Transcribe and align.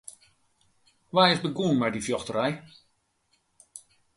Wa 1.13 1.23
is 1.33 1.39
begûn 1.43 1.73
mei 1.79 1.91
dy 1.93 2.01
fjochterij? 2.05 2.55